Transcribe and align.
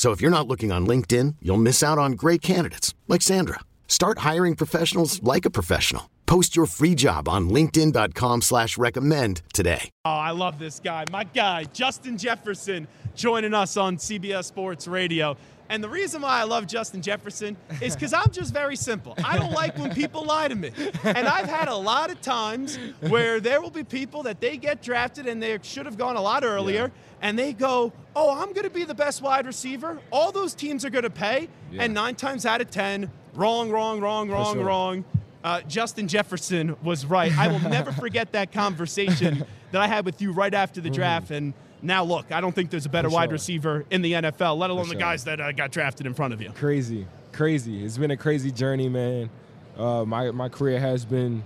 So 0.00 0.12
if 0.12 0.22
you're 0.22 0.30
not 0.30 0.48
looking 0.48 0.72
on 0.72 0.86
LinkedIn, 0.86 1.36
you'll 1.42 1.58
miss 1.58 1.82
out 1.82 1.98
on 1.98 2.12
great 2.12 2.40
candidates 2.40 2.94
like 3.06 3.20
Sandra. 3.20 3.60
Start 3.86 4.20
hiring 4.20 4.56
professionals 4.56 5.22
like 5.22 5.44
a 5.44 5.50
professional. 5.50 6.08
Post 6.24 6.56
your 6.56 6.64
free 6.64 6.94
job 6.94 7.28
on 7.28 7.50
LinkedIn.com 7.50 8.40
slash 8.40 8.78
recommend 8.78 9.42
today. 9.52 9.90
Oh, 10.06 10.10
I 10.10 10.30
love 10.30 10.58
this 10.58 10.80
guy. 10.80 11.04
My 11.12 11.24
guy, 11.24 11.64
Justin 11.64 12.16
Jefferson, 12.16 12.88
joining 13.14 13.52
us 13.52 13.76
on 13.76 13.98
CBS 13.98 14.44
Sports 14.44 14.88
Radio. 14.88 15.36
And 15.70 15.84
the 15.84 15.88
reason 15.88 16.20
why 16.22 16.40
I 16.40 16.42
love 16.42 16.66
Justin 16.66 17.00
Jefferson 17.00 17.56
is 17.80 17.94
because 17.94 18.12
I'm 18.12 18.32
just 18.32 18.52
very 18.52 18.74
simple. 18.74 19.14
I 19.24 19.38
don't 19.38 19.52
like 19.52 19.78
when 19.78 19.94
people 19.94 20.24
lie 20.24 20.48
to 20.48 20.54
me. 20.56 20.72
And 21.04 21.28
I've 21.28 21.48
had 21.48 21.68
a 21.68 21.76
lot 21.76 22.10
of 22.10 22.20
times 22.20 22.76
where 23.08 23.38
there 23.38 23.62
will 23.62 23.70
be 23.70 23.84
people 23.84 24.24
that 24.24 24.40
they 24.40 24.56
get 24.56 24.82
drafted 24.82 25.28
and 25.28 25.40
they 25.40 25.56
should 25.62 25.86
have 25.86 25.96
gone 25.96 26.16
a 26.16 26.20
lot 26.20 26.42
earlier. 26.42 26.82
Yeah. 26.82 27.02
And 27.22 27.38
they 27.38 27.52
go, 27.52 27.92
Oh, 28.16 28.30
I'm 28.36 28.52
going 28.52 28.64
to 28.64 28.70
be 28.70 28.82
the 28.82 28.96
best 28.96 29.22
wide 29.22 29.46
receiver. 29.46 30.00
All 30.10 30.32
those 30.32 30.54
teams 30.54 30.84
are 30.84 30.90
going 30.90 31.04
to 31.04 31.10
pay. 31.10 31.48
Yeah. 31.70 31.84
And 31.84 31.94
nine 31.94 32.16
times 32.16 32.44
out 32.44 32.60
of 32.60 32.68
10, 32.72 33.08
wrong, 33.34 33.70
wrong, 33.70 34.00
wrong, 34.00 34.28
wrong, 34.28 34.54
sure. 34.54 34.64
wrong. 34.64 35.04
Uh, 35.44 35.60
Justin 35.62 36.08
Jefferson 36.08 36.76
was 36.82 37.06
right. 37.06 37.36
I 37.38 37.46
will 37.46 37.60
never 37.60 37.92
forget 37.92 38.32
that 38.32 38.50
conversation 38.50 39.46
that 39.70 39.80
I 39.80 39.86
had 39.86 40.04
with 40.04 40.20
you 40.20 40.32
right 40.32 40.52
after 40.52 40.80
the 40.80 40.90
draft. 40.90 41.30
And 41.30 41.54
now, 41.82 42.04
look, 42.04 42.30
I 42.32 42.40
don't 42.40 42.54
think 42.54 42.70
there's 42.70 42.86
a 42.86 42.90
better 42.90 43.08
wide 43.08 43.32
receiver 43.32 43.84
in 43.90 44.02
the 44.02 44.12
NFL, 44.12 44.58
let 44.58 44.70
alone 44.70 44.88
the 44.88 44.94
guys 44.94 45.24
that 45.24 45.40
uh, 45.40 45.52
got 45.52 45.70
drafted 45.70 46.06
in 46.06 46.14
front 46.14 46.34
of 46.34 46.42
you. 46.42 46.50
Crazy, 46.50 47.06
crazy. 47.32 47.84
It's 47.84 47.98
been 47.98 48.10
a 48.10 48.16
crazy 48.16 48.50
journey, 48.50 48.88
man. 48.88 49.30
Uh, 49.76 50.04
my 50.04 50.30
my 50.30 50.48
career 50.48 50.78
has 50.78 51.04
been 51.04 51.42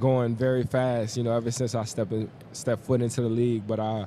going 0.00 0.34
very 0.34 0.64
fast, 0.64 1.16
you 1.16 1.22
know, 1.22 1.32
ever 1.32 1.50
since 1.50 1.74
I 1.74 1.84
stepped 1.84 2.12
step 2.52 2.80
foot 2.84 3.00
into 3.00 3.22
the 3.22 3.28
league. 3.28 3.66
But 3.66 3.80
I, 3.80 4.06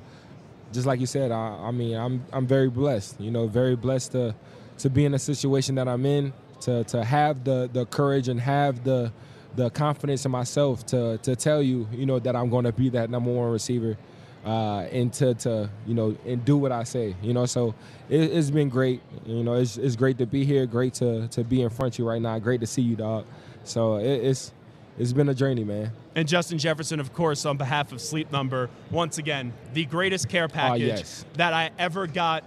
just 0.72 0.86
like 0.86 1.00
you 1.00 1.06
said, 1.06 1.32
I, 1.32 1.58
I 1.62 1.70
mean, 1.70 1.96
I'm 1.96 2.24
I'm 2.32 2.46
very 2.46 2.68
blessed, 2.68 3.20
you 3.20 3.30
know, 3.30 3.46
very 3.46 3.76
blessed 3.76 4.12
to 4.12 4.34
to 4.78 4.90
be 4.90 5.04
in 5.04 5.14
a 5.14 5.18
situation 5.18 5.74
that 5.76 5.88
I'm 5.88 6.06
in, 6.06 6.32
to 6.60 6.84
to 6.84 7.04
have 7.04 7.44
the 7.44 7.68
the 7.72 7.86
courage 7.86 8.28
and 8.28 8.40
have 8.40 8.84
the 8.84 9.12
the 9.56 9.68
confidence 9.70 10.24
in 10.24 10.30
myself 10.30 10.86
to 10.86 11.18
to 11.18 11.34
tell 11.34 11.60
you, 11.62 11.88
you 11.92 12.06
know, 12.06 12.20
that 12.20 12.36
I'm 12.36 12.50
going 12.50 12.66
to 12.66 12.72
be 12.72 12.88
that 12.90 13.10
number 13.10 13.32
one 13.32 13.50
receiver 13.50 13.96
uh, 14.44 14.80
and 14.92 15.12
to, 15.14 15.34
to 15.34 15.70
you 15.86 15.94
know 15.94 16.16
and 16.26 16.44
do 16.44 16.56
what 16.56 16.72
I 16.72 16.84
say. 16.84 17.14
You 17.22 17.32
know, 17.32 17.46
so 17.46 17.74
it, 18.08 18.32
has 18.32 18.50
been 18.50 18.68
great. 18.68 19.00
You 19.26 19.42
know, 19.42 19.54
it's, 19.54 19.76
it's 19.76 19.96
great 19.96 20.18
to 20.18 20.26
be 20.26 20.44
here. 20.44 20.66
Great 20.66 20.94
to 20.94 21.28
to 21.28 21.44
be 21.44 21.62
in 21.62 21.70
front 21.70 21.94
of 21.94 21.98
you 21.98 22.08
right 22.08 22.22
now. 22.22 22.38
Great 22.38 22.60
to 22.60 22.66
see 22.66 22.82
you, 22.82 22.96
dog. 22.96 23.26
So 23.64 23.96
it, 23.96 24.24
it's 24.24 24.52
it's 24.98 25.12
been 25.12 25.28
a 25.28 25.34
journey, 25.34 25.64
man. 25.64 25.92
And 26.14 26.26
Justin 26.26 26.58
Jefferson, 26.58 27.00
of 27.00 27.12
course, 27.14 27.46
on 27.46 27.56
behalf 27.56 27.92
of 27.92 28.00
Sleep 28.00 28.30
Number, 28.32 28.68
once 28.90 29.18
again, 29.18 29.52
the 29.72 29.84
greatest 29.86 30.28
care 30.28 30.48
package 30.48 30.82
yes. 30.82 31.24
that 31.34 31.52
I 31.52 31.70
ever 31.78 32.06
got 32.06 32.44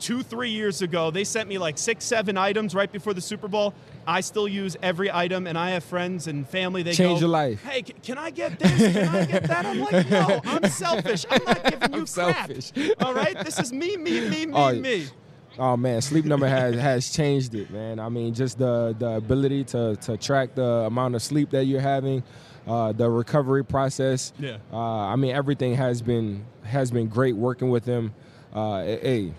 two, 0.00 0.22
three 0.22 0.50
years 0.50 0.82
ago. 0.82 1.10
They 1.10 1.24
sent 1.24 1.48
me 1.48 1.56
like 1.56 1.78
six, 1.78 2.04
seven 2.04 2.36
items 2.36 2.74
right 2.74 2.90
before 2.90 3.14
the 3.14 3.20
Super 3.20 3.48
Bowl. 3.48 3.72
I 4.06 4.20
still 4.20 4.48
use 4.48 4.76
every 4.82 5.10
item, 5.10 5.46
and 5.46 5.56
I 5.56 5.70
have 5.70 5.84
friends 5.84 6.26
and 6.26 6.48
family. 6.48 6.82
They 6.82 6.92
change 6.92 7.20
go, 7.20 7.26
your 7.26 7.28
life. 7.28 7.62
Hey, 7.62 7.82
can 7.82 8.18
I 8.18 8.30
get 8.30 8.58
this? 8.58 8.92
Can 8.92 9.08
I 9.08 9.24
get 9.24 9.44
that? 9.44 9.66
I'm 9.66 9.80
like, 9.80 10.10
no, 10.10 10.40
I'm 10.44 10.70
selfish. 10.70 11.24
I'm 11.30 11.44
not 11.44 11.64
giving 11.64 11.92
you 11.92 12.00
I'm 12.00 12.06
crap. 12.06 12.52
Selfish. 12.52 12.72
All 13.00 13.14
right, 13.14 13.38
this 13.44 13.58
is 13.58 13.72
me, 13.72 13.96
me, 13.96 14.28
me, 14.28 14.46
me, 14.46 14.52
oh, 14.54 14.74
me. 14.74 15.06
Oh 15.58 15.76
man, 15.76 16.00
sleep 16.00 16.24
number 16.24 16.48
has 16.48 16.74
has 16.74 17.10
changed 17.10 17.54
it, 17.54 17.70
man. 17.70 18.00
I 18.00 18.08
mean, 18.08 18.34
just 18.34 18.58
the 18.58 18.94
the 18.98 19.10
ability 19.10 19.64
to 19.64 19.96
to 19.96 20.16
track 20.16 20.54
the 20.54 20.64
amount 20.64 21.14
of 21.14 21.22
sleep 21.22 21.50
that 21.50 21.64
you're 21.64 21.80
having, 21.80 22.24
uh, 22.66 22.92
the 22.92 23.08
recovery 23.08 23.64
process. 23.64 24.32
Yeah. 24.38 24.58
Uh, 24.72 24.78
I 24.78 25.16
mean, 25.16 25.34
everything 25.34 25.74
has 25.74 26.02
been 26.02 26.44
has 26.64 26.90
been 26.90 27.08
great 27.08 27.36
working 27.36 27.70
with 27.70 27.84
them. 27.84 28.12
Uh, 28.52 28.82
hey, 28.82 29.32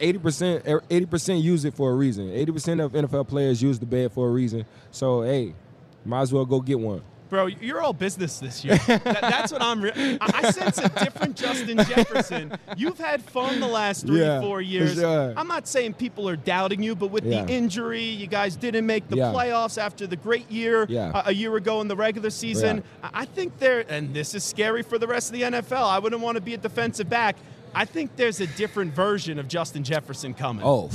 Eighty 0.00 0.18
percent, 0.18 0.64
eighty 0.90 1.06
percent 1.06 1.40
use 1.40 1.64
it 1.64 1.74
for 1.74 1.90
a 1.90 1.94
reason. 1.94 2.30
Eighty 2.30 2.52
percent 2.52 2.80
of 2.80 2.92
NFL 2.92 3.28
players 3.28 3.62
use 3.62 3.78
the 3.78 3.86
bed 3.86 4.12
for 4.12 4.28
a 4.28 4.30
reason. 4.30 4.66
So 4.90 5.22
hey, 5.22 5.54
might 6.04 6.22
as 6.22 6.32
well 6.32 6.44
go 6.44 6.60
get 6.60 6.78
one. 6.78 7.02
Bro, 7.32 7.46
you're 7.46 7.80
all 7.80 7.94
business 7.94 8.38
this 8.40 8.62
year. 8.62 8.76
that, 8.86 9.02
that's 9.22 9.50
what 9.50 9.62
I'm. 9.62 9.80
Re- 9.80 10.18
I 10.20 10.50
sense 10.50 10.76
a 10.76 10.90
different 10.90 11.34
Justin 11.34 11.78
Jefferson. 11.78 12.52
You've 12.76 12.98
had 12.98 13.22
fun 13.22 13.58
the 13.58 13.66
last 13.66 14.04
three, 14.04 14.20
yeah, 14.20 14.42
four 14.42 14.60
years. 14.60 14.96
Sure. 14.96 15.32
I'm 15.34 15.48
not 15.48 15.66
saying 15.66 15.94
people 15.94 16.28
are 16.28 16.36
doubting 16.36 16.82
you, 16.82 16.94
but 16.94 17.06
with 17.06 17.24
yeah. 17.24 17.46
the 17.46 17.50
injury, 17.50 18.04
you 18.04 18.26
guys 18.26 18.54
didn't 18.54 18.84
make 18.84 19.08
the 19.08 19.16
yeah. 19.16 19.32
playoffs 19.32 19.78
after 19.78 20.06
the 20.06 20.16
great 20.16 20.50
year 20.50 20.82
uh, 20.82 21.22
a 21.24 21.32
year 21.32 21.56
ago 21.56 21.80
in 21.80 21.88
the 21.88 21.96
regular 21.96 22.28
season. 22.28 22.84
I 23.02 23.24
think 23.24 23.58
there, 23.58 23.86
and 23.88 24.12
this 24.12 24.34
is 24.34 24.44
scary 24.44 24.82
for 24.82 24.98
the 24.98 25.06
rest 25.06 25.30
of 25.30 25.32
the 25.32 25.42
NFL. 25.42 25.88
I 25.88 26.00
wouldn't 26.00 26.20
want 26.20 26.36
to 26.36 26.42
be 26.42 26.52
a 26.52 26.58
defensive 26.58 27.08
back. 27.08 27.36
I 27.74 27.84
think 27.84 28.16
there's 28.16 28.40
a 28.40 28.46
different 28.46 28.94
version 28.94 29.38
of 29.38 29.48
Justin 29.48 29.84
Jefferson 29.84 30.34
coming. 30.34 30.64
Oh, 30.64 30.90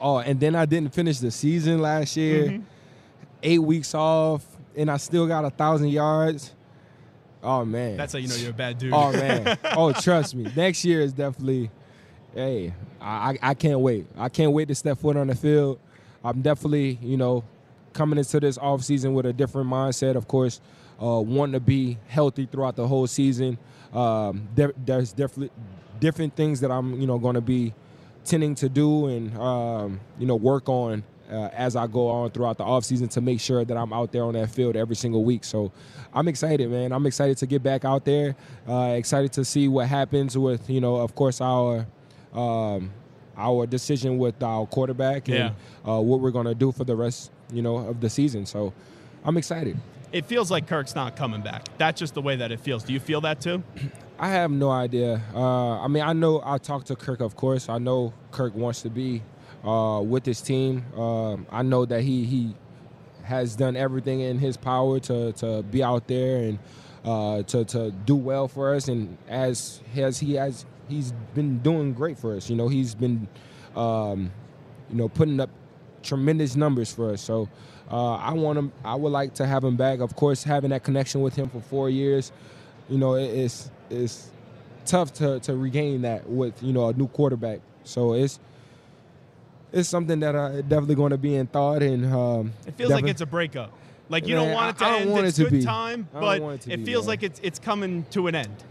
oh, 0.00 0.18
and 0.18 0.38
then 0.38 0.54
I 0.54 0.66
didn't 0.66 0.94
finish 0.94 1.18
the 1.18 1.30
season 1.30 1.80
last 1.80 2.16
year. 2.16 2.44
Mm-hmm. 2.44 2.62
Eight 3.42 3.60
weeks 3.60 3.94
off, 3.94 4.44
and 4.76 4.90
I 4.90 4.96
still 4.96 5.26
got 5.26 5.44
a 5.44 5.50
thousand 5.50 5.88
yards. 5.88 6.52
Oh 7.42 7.64
man, 7.64 7.96
that's 7.96 8.12
how 8.12 8.18
you 8.18 8.26
know 8.26 8.34
you're 8.34 8.50
a 8.50 8.54
bad 8.54 8.78
dude. 8.78 8.92
Oh 8.92 9.12
man, 9.12 9.56
oh 9.76 9.92
trust 9.92 10.34
me, 10.34 10.50
next 10.56 10.84
year 10.84 11.00
is 11.00 11.12
definitely. 11.12 11.70
Hey, 12.34 12.74
I, 13.00 13.38
I 13.40 13.54
can't 13.54 13.80
wait. 13.80 14.06
I 14.16 14.28
can't 14.28 14.52
wait 14.52 14.68
to 14.68 14.74
step 14.74 14.98
foot 14.98 15.16
on 15.16 15.28
the 15.28 15.34
field. 15.34 15.78
I'm 16.22 16.42
definitely, 16.42 16.98
you 17.00 17.16
know, 17.16 17.42
coming 17.92 18.18
into 18.18 18.40
this 18.40 18.58
off 18.58 18.82
season 18.82 19.14
with 19.14 19.26
a 19.26 19.32
different 19.32 19.68
mindset. 19.68 20.14
Of 20.14 20.28
course, 20.28 20.60
uh, 21.02 21.20
wanting 21.20 21.54
to 21.54 21.60
be 21.60 21.98
healthy 22.08 22.46
throughout 22.46 22.76
the 22.76 22.86
whole 22.86 23.06
season. 23.06 23.58
Um, 23.92 24.48
there, 24.54 24.72
there's 24.84 25.12
definitely 25.12 25.50
different 26.00 26.34
things 26.36 26.60
that 26.60 26.70
I'm, 26.70 27.00
you 27.00 27.06
know, 27.06 27.18
going 27.18 27.34
to 27.34 27.40
be 27.40 27.74
tending 28.24 28.54
to 28.56 28.68
do 28.68 29.06
and, 29.06 29.36
um, 29.38 30.00
you 30.18 30.26
know, 30.26 30.36
work 30.36 30.68
on 30.68 31.02
uh, 31.30 31.48
as 31.52 31.76
I 31.76 31.86
go 31.86 32.08
on 32.08 32.30
throughout 32.30 32.58
the 32.58 32.64
offseason 32.64 33.10
to 33.10 33.20
make 33.20 33.40
sure 33.40 33.64
that 33.64 33.76
I'm 33.76 33.92
out 33.92 34.12
there 34.12 34.24
on 34.24 34.34
that 34.34 34.50
field 34.50 34.76
every 34.76 34.96
single 34.96 35.24
week. 35.24 35.44
So 35.44 35.72
I'm 36.12 36.28
excited, 36.28 36.70
man. 36.70 36.92
I'm 36.92 37.06
excited 37.06 37.36
to 37.38 37.46
get 37.46 37.62
back 37.62 37.84
out 37.84 38.04
there. 38.04 38.34
Uh, 38.68 38.94
excited 38.96 39.32
to 39.34 39.44
see 39.44 39.68
what 39.68 39.88
happens 39.88 40.36
with, 40.36 40.68
you 40.70 40.80
know, 40.80 40.96
of 40.96 41.14
course, 41.14 41.40
our. 41.40 41.86
Um, 42.32 42.92
our 43.40 43.66
decision 43.66 44.18
with 44.18 44.42
our 44.42 44.66
quarterback 44.66 45.28
and 45.28 45.54
yeah. 45.86 45.90
uh, 45.90 46.00
what 46.00 46.18
we're 46.18 46.32
going 46.32 46.46
to 46.46 46.56
do 46.56 46.72
for 46.72 46.82
the 46.82 46.96
rest, 46.96 47.30
you 47.52 47.62
know, 47.62 47.76
of 47.76 48.00
the 48.00 48.10
season. 48.10 48.44
So, 48.44 48.72
I'm 49.24 49.36
excited. 49.36 49.78
It 50.10 50.24
feels 50.24 50.50
like 50.50 50.66
Kirk's 50.66 50.94
not 50.94 51.16
coming 51.16 51.42
back. 51.42 51.66
That's 51.78 52.00
just 52.00 52.14
the 52.14 52.22
way 52.22 52.36
that 52.36 52.50
it 52.50 52.60
feels. 52.60 52.82
Do 52.82 52.92
you 52.92 53.00
feel 53.00 53.20
that 53.22 53.40
too? 53.40 53.62
I 54.20 54.28
have 54.30 54.50
no 54.50 54.70
idea. 54.70 55.22
Uh, 55.32 55.78
I 55.80 55.86
mean, 55.86 56.02
I 56.02 56.12
know 56.12 56.42
I 56.44 56.58
talked 56.58 56.88
to 56.88 56.96
Kirk, 56.96 57.20
of 57.20 57.36
course. 57.36 57.68
I 57.68 57.78
know 57.78 58.12
Kirk 58.32 58.54
wants 58.54 58.82
to 58.82 58.90
be 58.90 59.22
uh, 59.64 60.02
with 60.04 60.26
his 60.26 60.40
team. 60.40 60.84
Uh, 60.96 61.36
I 61.52 61.62
know 61.62 61.84
that 61.84 62.02
he 62.02 62.24
he 62.24 62.54
has 63.22 63.54
done 63.54 63.76
everything 63.76 64.20
in 64.20 64.38
his 64.38 64.56
power 64.56 64.98
to 65.00 65.32
to 65.34 65.62
be 65.62 65.84
out 65.84 66.08
there 66.08 66.38
and 66.38 66.58
uh, 67.04 67.42
to 67.44 67.64
to 67.66 67.92
do 67.92 68.16
well 68.16 68.48
for 68.48 68.74
us. 68.74 68.88
And 68.88 69.16
as 69.28 69.80
as 69.96 70.18
he 70.18 70.34
has, 70.34 70.66
he's 70.88 71.12
been 71.34 71.60
doing 71.60 71.92
great 71.92 72.18
for 72.18 72.34
us. 72.34 72.50
You 72.50 72.56
know, 72.56 72.66
he's 72.66 72.96
been 72.96 73.28
um, 73.76 74.32
you 74.90 74.96
know 74.96 75.08
putting 75.08 75.38
up 75.38 75.50
tremendous 76.02 76.56
numbers 76.56 76.92
for 76.92 77.12
us. 77.12 77.22
So. 77.22 77.48
Uh, 77.90 78.16
I 78.16 78.34
want 78.34 78.58
him. 78.58 78.70
I 78.84 78.94
would 78.96 79.12
like 79.12 79.32
to 79.36 79.46
have 79.46 79.64
him 79.64 79.78
back. 79.78 80.00
Of 80.00 80.14
course, 80.14 80.44
having 80.44 80.68
that 80.72 80.84
connection 80.84 81.22
with 81.22 81.34
him 81.34 81.48
for 81.48 81.62
four 81.62 81.88
years, 81.88 82.32
you 82.90 82.98
know, 82.98 83.14
it, 83.14 83.24
it's 83.24 83.70
it's 83.90 84.30
tough 84.86 85.12
to, 85.14 85.38
to 85.40 85.56
regain 85.56 86.02
that 86.02 86.28
with 86.28 86.62
you 86.62 86.72
know 86.72 86.88
a 86.88 86.92
new 86.92 87.08
quarterback. 87.08 87.60
So 87.84 88.14
it's 88.14 88.38
it's 89.72 89.88
something 89.88 90.20
that 90.20 90.34
I 90.34 90.60
definitely 90.62 90.94
going 90.94 91.10
to 91.10 91.18
be 91.18 91.34
in 91.34 91.46
thought 91.46 91.82
and. 91.82 92.06
Um, 92.06 92.52
it 92.66 92.74
feels 92.76 92.90
like 92.90 93.06
it's 93.06 93.20
a 93.20 93.26
breakup. 93.26 93.72
Like 94.08 94.26
you 94.26 94.36
Man, 94.36 94.46
don't 94.46 94.54
want 94.54 94.70
it 94.76 94.78
to 94.78 94.84
I- 94.84 94.88
I 94.88 94.90
don't 94.92 95.02
end. 95.02 95.10
want 95.12 95.26
it's 95.26 95.38
it 95.38 95.44
to 95.44 95.50
good 95.50 95.58
be. 95.58 95.64
time, 95.64 96.08
but 96.12 96.40
it 96.40 96.68
it 96.68 96.76
be, 96.78 96.84
feels 96.86 97.04
man. 97.04 97.08
like 97.08 97.22
it's 97.22 97.40
it's 97.42 97.58
coming 97.58 98.06
to 98.10 98.26
an 98.26 98.34
end. 98.34 98.64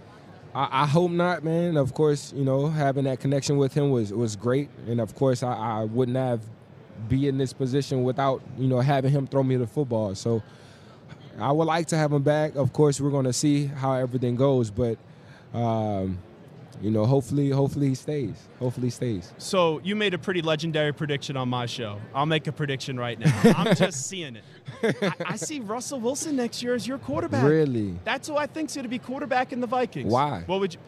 I, 0.56 0.84
I 0.84 0.86
hope 0.88 1.12
not, 1.12 1.44
man. 1.44 1.78
Of 1.78 1.94
course, 1.94 2.34
you 2.36 2.44
know 2.44 2.68
having 2.68 3.04
that 3.04 3.20
connection 3.20 3.58
with 3.58 3.74
him 3.74 3.92
was 3.92 4.12
was 4.12 4.36
great, 4.36 4.70
and 4.88 5.00
of 5.00 5.14
course 5.14 5.44
I, 5.44 5.54
I 5.54 5.84
wouldn't 5.84 6.18
have 6.18 6.42
be 7.08 7.28
in 7.28 7.38
this 7.38 7.54
position 7.54 8.02
without 8.04 8.42
you 8.58 8.68
know 8.68 8.80
having 8.80 9.12
him 9.12 9.28
throw 9.28 9.44
me 9.44 9.56
the 9.58 9.68
football. 9.68 10.16
So 10.16 10.42
I 11.38 11.52
would 11.52 11.66
like 11.68 11.86
to 11.90 11.98
have 11.98 12.12
him 12.12 12.24
back. 12.24 12.56
Of 12.56 12.74
course, 12.74 13.00
we're 13.00 13.12
going 13.12 13.26
to 13.26 13.34
see 13.34 13.68
how 13.68 13.94
everything 13.94 14.36
goes, 14.36 14.72
but 14.72 14.98
um, 15.54 16.18
you 16.82 16.92
know, 16.92 17.06
hopefully, 17.06 17.50
hopefully 17.50 17.90
he 17.90 17.96
stays. 17.96 18.36
Hopefully 18.60 18.88
he 18.88 18.92
stays. 18.92 19.34
So 19.38 19.80
you 19.84 19.96
made 19.96 20.14
a 20.14 20.18
pretty 20.18 20.42
legendary 20.42 20.94
prediction 20.94 21.36
on 21.36 21.50
my 21.50 21.66
show. 21.66 22.00
I'll 22.14 22.28
make 22.28 22.46
a 22.48 22.52
prediction 22.52 23.00
right 23.00 23.18
now. 23.20 23.34
I'm 23.56 23.76
just 23.76 24.06
seeing 24.08 24.36
it. 24.36 24.44
I, 25.02 25.34
I 25.34 25.36
see 25.38 25.60
Russell 25.60 26.00
Wilson 26.00 26.36
next 26.36 26.62
year 26.62 26.76
as 26.76 26.88
your 26.88 27.00
quarterback. 27.00 27.44
Really? 27.44 27.98
That's 28.04 28.28
who 28.28 28.38
I 28.38 28.46
think's 28.46 28.76
going 28.76 28.84
to 28.84 28.90
be 28.90 29.00
quarterback 29.00 29.54
in 29.54 29.60
the 29.60 29.68
Vikings. 29.68 30.12
Why? 30.12 30.44
What 30.46 30.60
would 30.60 30.74
you? 30.76 30.80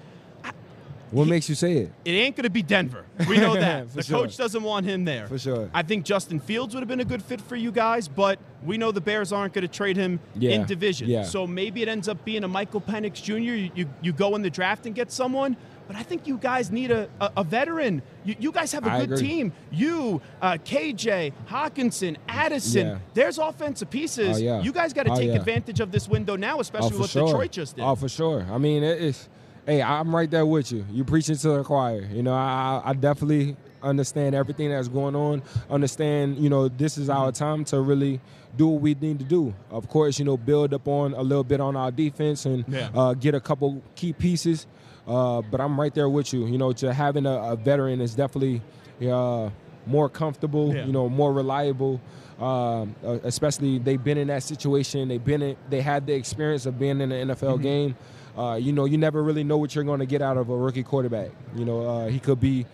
What 1.12 1.26
He- 1.26 1.30
makes 1.32 1.50
you 1.50 1.56
say 1.56 1.74
it? 1.74 1.92
It 2.06 2.12
ain't 2.12 2.36
going 2.36 2.44
to 2.44 2.50
be 2.50 2.62
Denver. 2.62 3.06
We 3.28 3.38
know 3.38 3.54
that. 3.60 3.92
The 3.94 4.04
sure. 4.04 4.20
coach 4.22 4.38
doesn't 4.38 4.62
want 4.64 4.86
him 4.86 5.06
there. 5.06 5.28
For 5.28 5.40
sure. 5.40 5.70
I 5.74 5.82
think 5.84 6.06
Justin 6.06 6.40
Fields 6.40 6.74
would 6.76 6.82
have 6.82 6.88
been 6.88 7.00
a 7.00 7.06
good 7.06 7.24
fit 7.24 7.42
for 7.42 7.56
you 7.56 7.72
guys, 7.72 8.08
but 8.08 8.40
we 8.64 8.78
know 8.78 8.92
the 8.92 9.02
Bears 9.02 9.32
aren't 9.34 9.54
going 9.54 9.64
to 9.64 9.68
trade 9.74 9.98
him 9.98 10.20
Yeah. 10.36 10.52
in 10.52 10.66
division. 10.66 11.08
Yeah. 11.10 11.24
So 11.24 11.48
maybe 11.48 11.82
it 11.82 11.88
ends 11.88 12.08
up 12.08 12.24
being 12.26 12.44
a 12.44 12.48
Michael 12.48 12.82
Penix 12.82 13.22
Jr. 13.24 13.34
You, 13.34 13.72
you, 13.76 13.90
you 14.02 14.14
go 14.14 14.36
in 14.36 14.42
the 14.42 14.50
draft 14.50 14.86
and 14.86 14.94
get 14.94 15.12
someone, 15.12 15.58
but 15.88 15.96
I 15.96 16.04
think 16.04 16.28
you 16.28 16.38
guys 16.38 16.70
need 16.70 16.92
a, 16.92 17.10
a, 17.20 17.32
a 17.38 17.44
veteran. 17.44 18.04
You, 18.24 18.36
you 18.40 18.52
guys 18.52 18.72
have 18.74 18.86
a 18.86 18.92
I 18.92 19.00
good 19.00 19.14
agree. 19.14 19.28
team. 19.28 19.54
You, 19.72 20.22
uh, 20.42 20.54
KJ, 20.64 21.34
Hockenson, 21.48 22.18
Addison. 22.28 22.86
Yeah. 22.88 22.98
There's 23.16 23.40
offensive 23.40 23.90
pieces. 23.90 24.38
Oh, 24.38 24.40
yeah. 24.40 24.62
You 24.62 24.72
guys 24.72 24.94
got 24.94 25.08
to 25.08 25.14
Oh, 25.14 25.16
take 25.16 25.32
advantage 25.32 25.80
of 25.80 25.92
this 25.92 26.08
window 26.08 26.36
now, 26.36 26.60
especially 26.60 26.98
what 27.00 27.10
sure. 27.10 27.26
Detroit 27.26 27.52
just 27.52 27.76
did. 27.78 27.82
Oh, 27.84 27.96
for 27.96 28.08
sure. 28.10 28.46
I 28.52 28.60
mean, 28.60 28.84
it- 28.84 29.02
it's. 29.02 29.28
Hey, 29.69 29.83
I'm 29.83 30.16
right 30.16 30.31
there 30.31 30.48
with 30.48 30.71
you. 30.71 30.83
You 30.92 31.04
preaching 31.04 31.36
to 31.38 31.50
the 31.50 31.63
choir. 31.63 32.01
You 32.12 32.24
know, 32.24 32.33
I, 32.33 32.81
I 32.83 32.94
definitely 32.94 33.56
understand 33.83 34.33
everything 34.33 34.71
that's 34.71 34.88
going 34.88 35.16
on. 35.16 35.44
Understand, 35.69 36.39
you 36.39 36.50
know, 36.50 36.69
this 36.69 36.98
is 36.98 37.07
our 37.07 37.31
time 37.31 37.63
to 37.66 37.80
really 37.80 38.19
do 38.57 38.68
what 38.68 38.81
we 38.81 38.95
need 38.95 39.19
to 39.19 39.25
do. 39.25 39.54
Of 39.69 39.88
course, 39.88 40.18
you 40.18 40.25
know, 40.25 40.38
build 40.38 40.74
up 40.74 40.88
on 40.88 41.13
a 41.13 41.21
little 41.21 41.44
bit 41.44 41.62
on 41.62 41.75
our 41.75 41.92
defense 41.92 42.48
and 42.48 42.66
Yeah. 42.68 42.89
uh, 42.95 43.13
get 43.13 43.36
a 43.36 43.39
couple 43.39 43.83
key 43.94 44.12
pieces. 44.12 44.66
Uh, 45.07 45.44
but 45.44 45.62
I'm 45.62 45.80
right 45.80 45.94
there 45.94 46.10
with 46.10 46.33
you. 46.33 46.48
You 46.48 46.57
know, 46.57 46.72
to 46.74 46.92
having 46.92 47.27
a, 47.27 47.51
a 47.51 47.56
veteran 47.56 48.01
is 48.01 48.15
definitely 48.15 48.63
uh, 49.07 49.51
more 49.86 50.10
comfortable. 50.10 50.74
Yeah. 50.74 50.88
You 50.88 50.94
know, 50.94 51.07
more 51.10 51.31
reliable. 51.31 52.01
Um, 52.39 52.95
uh, 53.06 53.19
especially 53.24 53.77
they've 53.77 54.04
been 54.04 54.18
in 54.18 54.30
that 54.30 54.42
situation. 54.42 55.10
They've 55.10 55.24
been 55.24 55.44
in, 55.44 55.57
they 55.69 55.81
had 55.81 56.07
the 56.07 56.13
experience 56.13 56.65
of 56.65 56.80
being 56.80 57.01
in 57.01 57.12
an 57.12 57.27
NFL 57.30 57.62
game. 57.62 57.95
Uh, 58.39 58.56
you 58.56 58.71
know, 58.71 58.86
you 58.86 58.97
never 58.97 59.21
really 59.21 59.44
know 59.44 59.57
what 59.57 59.75
you're 59.75 59.83
going 59.83 60.00
to 60.00 60.06
get 60.06 60.21
out 60.21 60.38
of 60.38 60.50
a 60.50 60.56
rookie 60.56 60.81
quarterback. 60.83 61.30
You 61.57 61.65
know, 61.65 61.86
uh, 61.86 62.07
he 62.07 62.19
could 62.19 62.39
be, 62.39 62.65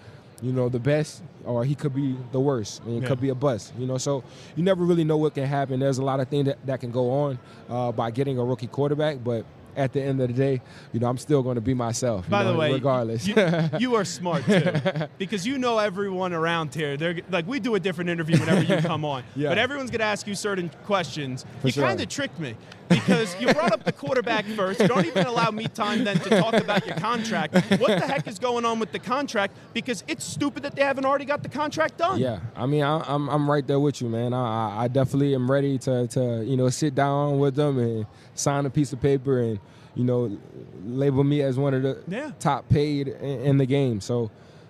you 0.44 0.52
know, 0.52 0.70
the 0.70 0.78
best, 0.80 1.24
or 1.44 1.66
he 1.66 1.74
could 1.74 1.96
be 1.96 2.16
the 2.32 2.40
worst, 2.40 2.84
and 2.84 2.98
it 2.98 3.02
Yeah. 3.02 3.08
could 3.08 3.20
be 3.20 3.30
a 3.30 3.36
bust. 3.36 3.74
You 3.80 3.88
know, 3.88 3.98
so 3.98 4.24
you 4.56 4.64
never 4.64 4.84
really 4.84 5.04
know 5.04 5.18
what 5.18 5.34
can 5.34 5.46
happen. 5.46 5.80
There's 5.80 5.98
a 5.98 6.04
lot 6.04 6.20
of 6.20 6.28
things 6.28 6.46
that, 6.46 6.64
that 6.68 6.82
can 6.82 6.92
go 6.92 7.10
on 7.10 7.40
uh, 7.68 7.92
by 7.92 8.12
getting 8.12 8.38
a 8.38 8.44
rookie 8.46 8.68
quarterback, 8.68 9.24
but 9.24 9.44
at 9.76 9.94
the 9.94 10.02
end 10.02 10.22
of 10.22 10.28
the 10.28 10.34
day, 10.34 10.62
you 10.94 11.00
know, 11.00 11.08
I'm 11.08 11.18
still 11.18 11.44
going 11.44 11.56
to 11.56 11.62
be 11.62 11.74
myself. 11.74 12.26
you 12.26 12.32
By 12.32 12.44
the 12.44 12.56
way, 12.56 12.72
regardless. 12.72 13.28
you, 13.28 13.36
you 13.80 13.96
are 13.96 14.06
smart 14.06 14.46
too, 14.46 14.72
because 15.18 15.46
you 15.46 15.58
know 15.58 15.78
everyone 15.80 16.34
around 16.34 16.74
here. 16.74 16.98
They're 16.98 17.20
like 17.30 17.48
we 17.48 17.60
do 17.60 17.76
a 17.76 17.80
different 17.80 18.10
interview 18.10 18.40
whenever 18.40 18.64
you 18.64 18.78
come 18.82 19.04
on, 19.06 19.24
Yeah. 19.36 19.50
but 19.50 19.58
everyone's 19.58 19.92
gonna 19.92 20.04
ask 20.04 20.28
you 20.28 20.36
certain 20.36 20.70
questions. 20.86 21.46
For 21.62 21.68
you 21.68 21.74
sure. 21.74 21.84
kind 21.88 22.00
of 22.02 22.08
tricked 22.10 22.40
me 22.40 22.56
because 22.90 23.36
you 23.42 23.52
brought 23.54 23.72
up 23.74 23.84
the 23.84 23.92
quarterback 23.92 24.46
first. 24.46 24.80
You 24.80 24.88
don't 24.88 25.06
even 25.06 25.26
allow 25.26 25.50
me 25.52 25.66
time 25.68 26.04
then 26.04 26.18
to 26.20 26.30
talk 26.30 26.54
about 26.54 26.86
your 26.86 26.96
contract. 26.98 27.56
What 27.80 28.00
the 28.00 28.06
heck 28.08 28.28
is 28.28 28.38
going 28.40 28.64
on 28.66 28.80
with 28.80 28.92
the 28.92 29.00
contract? 29.00 29.56
Because 29.74 30.04
it's 30.08 30.24
stupid 30.24 30.64
that 30.64 30.76
they 30.76 30.84
haven't 30.84 31.06
already 31.06 31.26
got 31.26 31.42
the 31.44 31.50
contract 31.50 31.98
done. 31.98 32.20
Yeah, 32.20 32.40
I 32.56 32.66
mean, 32.66 32.84
I, 32.84 33.00
I'm 33.08 33.28
I'm 33.30 33.50
right 33.50 33.66
there 33.66 33.80
with 33.80 34.02
you, 34.02 34.10
man. 34.10 34.34
I, 34.34 34.46
I- 34.70 34.76
I 34.86 34.88
definitely 34.88 35.34
am 35.34 35.50
ready 35.50 35.78
to 35.80 36.06
to 36.08 36.44
you 36.46 36.56
know 36.58 36.70
sit 36.70 36.94
down 36.96 37.40
with 37.40 37.56
them 37.56 37.80
and 37.80 38.06
sign 38.36 38.66
a 38.66 38.70
piece 38.70 38.94
of 38.94 39.02
paper 39.02 39.40
and 39.40 39.60
you 39.96 40.04
know 40.04 40.38
label 40.86 41.24
me 41.24 41.42
as 41.42 41.58
one 41.58 41.74
of 41.74 41.82
the 41.84 42.02
Yeah. 42.08 42.32
top 42.40 42.68
paid 42.70 43.08
in, 43.08 43.58
the 43.58 43.66
game. 43.66 44.02
So 44.02 44.30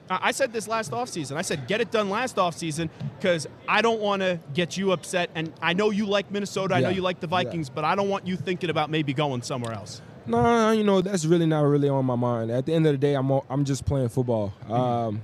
I 0.09 0.19
I 0.29 0.31
said 0.31 0.53
this 0.53 0.67
last 0.67 0.91
offseason. 0.91 1.35
I 1.35 1.41
said, 1.41 1.67
get 1.67 1.81
it 1.81 1.89
done 1.91 2.09
last 2.11 2.35
offseason 2.35 2.89
because 3.19 3.47
I 3.67 3.81
don't 3.81 3.99
want 3.99 4.21
to 4.21 4.39
get 4.53 4.77
you 4.77 4.91
upset. 4.91 5.29
And 5.33 5.51
I 5.61 5.73
know 5.73 5.89
you 5.89 6.05
like 6.05 6.29
Minnesota. 6.31 6.75
I 6.75 6.79
know 6.81 6.89
you 6.89 7.01
like 7.01 7.19
the 7.21 7.27
Yeah. 7.27 7.43
Vikings, 7.43 7.69
but 7.69 7.83
I 7.83 7.95
don't 7.95 8.09
want 8.09 8.27
you 8.27 8.35
thinking 8.35 8.69
about 8.69 8.89
maybe 8.91 9.13
going 9.13 9.41
somewhere 9.41 9.73
else. 9.73 10.01
no, 10.27 10.71
you 10.71 10.83
know 10.83 11.01
that's 11.01 11.25
really 11.25 11.45
not 11.47 11.61
really 11.65 11.89
on 11.89 12.05
my 12.05 12.15
mind. 12.15 12.51
At 12.51 12.65
the 12.67 12.73
end 12.73 12.85
of 12.87 12.93
the 12.93 12.97
day, 12.97 13.15
I'm 13.15 13.29
all- 13.31 13.45
I'm 13.49 13.63
just 13.65 13.85
playing 13.85 14.09
football. 14.09 14.53
Um, 14.69 15.21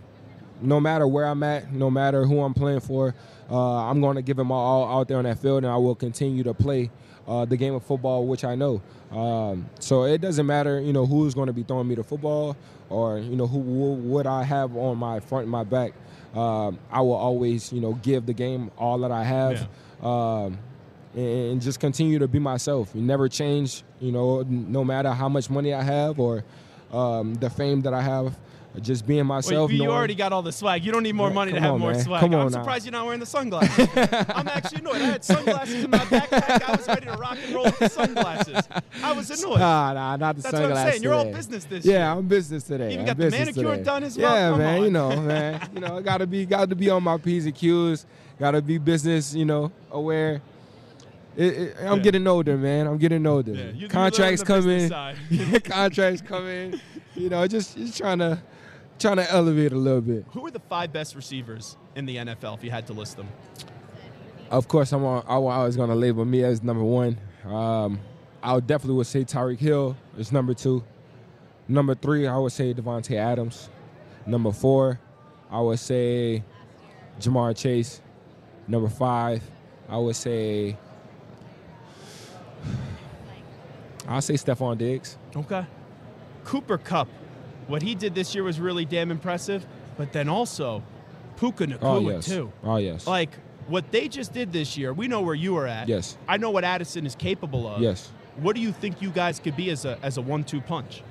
no 0.62 0.80
matter 0.80 1.08
where 1.08 1.26
I'm 1.26 1.42
at, 1.44 1.72
no 1.74 1.90
matter 1.90 2.26
who 2.26 2.40
I'm 2.42 2.54
playing 2.54 2.82
for, 2.82 3.16
uh, 3.52 3.90
I'm 3.90 4.00
going 4.00 4.16
to 4.16 4.22
give 4.22 4.40
it 4.40 4.46
my 4.46 4.56
all 4.56 5.00
out 5.00 5.08
there 5.08 5.18
on 5.18 5.26
that 5.26 5.40
field, 5.40 5.64
and 5.64 5.72
I 5.72 5.78
will 5.78 5.96
continue 5.96 6.44
to 6.44 6.54
play 6.54 6.90
uh, 7.28 7.46
the 7.46 7.58
game 7.58 7.74
of 7.74 7.84
football, 7.84 8.26
which 8.26 8.46
I 8.46 8.56
know. 8.56 8.82
Um, 9.12 9.70
so 9.80 10.04
it 10.06 10.22
doesn't 10.22 10.46
matter, 10.46 10.80
you 10.80 10.94
know, 10.94 11.06
who's 11.06 11.34
going 11.34 11.48
to 11.48 11.54
be 11.54 11.64
throwing 11.64 11.88
me 11.88 11.96
the 11.96 12.04
football, 12.04 12.56
or 12.90 13.20
you 13.20 13.36
know, 13.36 13.48
who 13.48 13.60
would 13.60 14.26
I 14.26 14.44
have 14.44 14.76
on 14.76 14.98
my 14.98 15.20
front 15.20 15.44
and 15.44 15.52
my 15.52 15.64
back. 15.64 15.94
Um, 16.34 16.80
I 16.90 17.02
will 17.02 17.14
always, 17.14 17.74
you 17.74 17.82
know, 17.82 17.94
give 17.96 18.26
the 18.26 18.34
game 18.34 18.72
all 18.78 19.00
that 19.00 19.12
I 19.12 19.24
have. 19.24 19.68
Um, 20.02 20.58
and 21.14 21.52
and 21.52 21.62
just 21.62 21.80
continue 21.80 22.20
to 22.20 22.28
be 22.28 22.40
myself. 22.40 22.92
You 22.96 23.02
never 23.02 23.28
change, 23.28 23.84
you 24.00 24.12
know, 24.12 24.44
no 24.44 24.84
matter 24.84 25.12
how 25.12 25.28
much 25.28 25.50
money 25.50 25.74
I 25.74 25.82
have 25.84 26.20
or 26.20 26.44
um, 26.92 27.36
the 27.36 27.50
fame 27.50 27.82
that 27.82 27.94
I 27.94 28.02
have. 28.02 28.38
Just 28.80 29.06
being 29.06 29.26
myself. 29.26 29.70
you, 29.70 29.78
you 29.80 29.84
knowing- 29.84 29.98
already 29.98 30.16
got 30.16 30.32
all 30.32 30.42
the 30.42 30.52
swag. 30.54 30.86
You 30.86 30.94
don't 30.94 31.04
need 31.04 31.14
more 31.14 31.28
Yeah, 31.28 31.34
money 31.34 31.52
to 31.52 31.60
have 31.60 31.74
on, 31.74 31.80
more 31.82 31.92
man. 31.92 32.02
swag. 32.04 32.22
Come 32.22 32.34
I'm 32.34 32.40
on 32.40 32.52
now. 32.54 32.60
surprised 32.60 32.86
you're 32.86 32.94
not 32.94 33.04
wearing 33.06 33.20
the 33.20 33.26
sunglasses. 33.26 33.90
I'm 34.30 34.48
actually 34.48 34.80
annoyed. 34.80 34.96
I 34.96 35.00
had 35.00 35.24
sunglasses 35.26 35.84
in 35.84 35.90
my 35.92 35.98
backpack. 35.98 36.62
I 36.64 36.72
was 36.78 36.88
ready 36.88 37.06
to 37.08 37.12
rock 37.14 37.38
and 37.44 37.54
roll 37.54 37.66
with 37.66 37.80
the 37.80 37.90
sunglasses. 37.90 38.64
I 39.04 39.12
was 39.12 39.30
annoyed. 39.30 39.60
Nah, 39.60 39.92
nah, 39.94 40.16
not 40.16 40.38
the 40.38 40.42
That's 40.42 40.54
what 40.54 40.62
I'm 40.62 40.68
sunglasses 40.70 40.92
saying. 40.94 41.04
You're 41.04 41.14
all 41.14 41.26
business 41.26 41.66
this 41.66 41.86
Yeah, 41.86 41.92
year. 41.92 42.18
I'm 42.18 42.28
business 42.28 42.64
today. 42.64 42.94
Even 42.94 43.06
got 43.06 43.18
the 43.18 43.30
manicure 43.30 43.72
today. 43.72 43.84
done 43.84 44.04
as 44.04 44.18
well? 44.18 44.34
Yeah, 44.36 44.50
Come 44.52 44.60
man. 44.60 44.78
on. 44.78 44.84
You 44.86 44.92
know, 44.92 45.22
man. 45.22 45.70
You 45.74 45.80
know, 45.82 45.98
I 45.98 46.02
got 46.02 46.18
to 46.20 46.28
be 46.28 46.46
got 46.46 46.70
to 46.70 46.76
be 46.76 46.90
on 46.90 47.04
my 47.04 47.18
p's 47.18 47.46
and 47.46 47.54
q's. 47.54 48.06
Got 48.40 48.52
to 48.52 48.62
be 48.62 48.78
business. 48.78 49.34
You 49.36 49.44
know, 49.46 49.72
aware. 49.92 50.42
It, 51.36 51.46
it, 51.46 51.76
I'm 51.82 51.98
Yeah. 51.98 52.04
getting 52.04 52.26
older, 52.28 52.58
man. 52.58 52.88
I'm 52.88 52.98
getting 52.98 53.26
older. 53.28 53.52
Yeah, 53.54 53.88
Contracts 53.90 54.48
learn 54.50 54.62
the 54.64 54.66
business 54.66 55.18
coming. 55.30 55.62
Contracts 55.62 56.22
coming. 56.22 56.80
You 57.16 57.30
know, 57.30 57.46
just 57.48 57.76
just 57.78 57.98
trying 57.98 58.20
to 58.20 58.40
trying 59.02 59.18
to 59.18 59.32
elevate 59.32 59.72
a 59.74 59.78
little 59.78 60.02
bit. 60.02 60.26
Who 60.34 60.46
are 60.46 60.52
the 60.52 60.60
five 60.60 60.94
best 60.94 61.16
receivers 61.16 61.78
in 61.96 62.06
the 62.06 62.18
NFL 62.18 62.58
if 62.58 62.64
you 62.64 62.72
had 62.72 62.88
to 62.88 62.94
list 62.94 63.18
them? 63.18 63.28
Of 64.50 64.68
course, 64.68 64.92
I'm 64.92 65.04
on, 65.04 65.24
I 65.28 65.38
wa- 65.38 65.62
I 65.62 65.64
was 65.66 65.76
going 65.76 65.90
to 65.90 65.96
label 65.96 66.26
me 66.26 66.44
as 66.44 66.62
number 66.62 66.84
one. 66.84 67.18
Um, 67.46 68.00
I 68.44 68.54
would 68.54 68.68
definitely 68.68 68.96
would 68.98 69.08
say 69.08 69.24
Tyreek 69.24 69.60
Hill 69.60 69.96
is 70.18 70.32
number 70.32 70.54
two. 70.54 70.84
Number 71.68 71.96
three, 71.96 72.28
I 72.28 72.38
would 72.38 72.52
say 72.52 72.74
Davante 72.74 73.16
Adams. 73.16 73.70
Number 74.26 74.52
four, 74.52 75.00
I 75.50 75.60
would 75.62 75.80
say 75.80 76.44
Ja'Marr 77.20 77.56
Chase. 77.58 78.02
Number 78.68 78.90
five, 78.90 79.42
I 79.90 79.98
would 79.98 80.16
say 80.16 80.78
I'll 84.08 84.22
say 84.22 84.34
Stefon 84.34 84.78
Diggs. 84.78 85.18
Okay. 85.36 85.66
Cooper 86.44 86.78
Kupp. 86.78 87.08
What 87.72 87.82
he 87.82 87.96
did 87.96 88.14
this 88.14 88.36
year 88.36 88.44
was 88.44 88.60
really 88.60 88.86
damn 88.86 89.10
impressive, 89.12 89.66
but 89.98 90.12
then 90.14 90.28
also 90.30 90.84
Puka 91.38 91.66
Nacua 91.68 91.78
Oh 91.82 92.00
yes. 92.10 92.26
too. 92.26 92.52
Oh 92.64 92.78
yes. 92.78 93.08
Like 93.08 93.32
what 93.68 93.92
they 93.92 94.08
just 94.08 94.34
did 94.34 94.52
this 94.52 94.78
year, 94.78 94.94
we 94.94 95.08
know 95.08 95.22
where 95.22 95.36
you 95.36 95.56
are 95.58 95.66
at. 95.68 95.88
Yes. 95.88 96.18
I 96.28 96.38
know 96.38 96.50
what 96.52 96.64
Addison 96.64 97.06
is 97.06 97.16
capable 97.16 97.68
of. 97.68 97.82
yes. 97.82 98.12
What 98.38 98.56
do 98.56 98.62
you 98.62 98.72
think 98.72 99.02
you 99.02 99.10
guys 99.10 99.40
could 99.40 99.56
be 99.56 99.70
as 99.72 99.86
a 99.86 99.98
as 100.04 100.18
a 100.18 100.22
one-two 100.22 100.62
punch? 100.62 101.02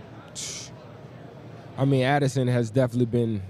I 1.77 1.85
mean, 1.85 2.03
Addison 2.03 2.49
has 2.49 2.71
definitely 2.71 3.07
been 3.07 3.43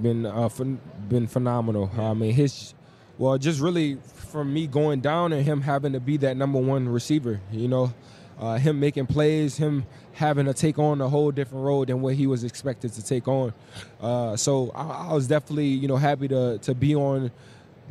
been 0.00 0.26
uh, 0.26 0.48
phen- 0.48 0.78
been 1.08 1.26
phenomenal. 1.26 1.90
I 1.98 2.14
mean, 2.14 2.32
his 2.32 2.74
well, 3.18 3.36
just 3.38 3.60
really 3.60 3.98
from 4.30 4.52
me 4.52 4.66
going 4.66 5.00
down 5.00 5.32
and 5.32 5.44
him 5.44 5.60
having 5.60 5.92
to 5.92 6.00
be 6.00 6.16
that 6.18 6.36
number 6.36 6.58
one 6.60 6.88
receiver. 6.88 7.40
You 7.50 7.68
know, 7.68 7.92
uh, 8.38 8.56
him 8.58 8.80
making 8.80 9.06
plays, 9.06 9.56
him 9.56 9.84
having 10.14 10.46
to 10.46 10.54
take 10.54 10.78
on 10.78 11.00
a 11.00 11.08
whole 11.08 11.30
different 11.30 11.64
role 11.64 11.84
than 11.84 12.02
what 12.02 12.14
he 12.14 12.26
was 12.26 12.44
expected 12.44 12.92
to 12.92 13.04
take 13.04 13.26
on. 13.28 13.52
Uh, 14.00 14.36
so 14.36 14.70
I, 14.74 15.10
I 15.10 15.12
was 15.14 15.26
definitely 15.28 15.68
you 15.68 15.88
know 15.88 15.96
happy 15.96 16.28
to 16.28 16.58
to 16.58 16.74
be 16.74 16.94
on 16.94 17.30